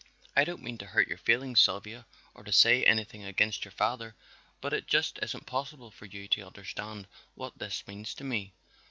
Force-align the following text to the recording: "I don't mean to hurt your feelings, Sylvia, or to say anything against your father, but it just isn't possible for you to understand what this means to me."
"I 0.35 0.45
don't 0.45 0.63
mean 0.63 0.79
to 0.79 0.87
hurt 0.87 1.07
your 1.07 1.19
feelings, 1.19 1.61
Sylvia, 1.61 2.07
or 2.33 2.43
to 2.43 2.51
say 2.51 2.83
anything 2.83 3.23
against 3.23 3.63
your 3.63 3.71
father, 3.71 4.15
but 4.59 4.73
it 4.73 4.87
just 4.87 5.19
isn't 5.21 5.45
possible 5.45 5.91
for 5.91 6.07
you 6.07 6.27
to 6.29 6.41
understand 6.47 7.07
what 7.35 7.59
this 7.59 7.85
means 7.85 8.15
to 8.15 8.23
me." 8.23 8.51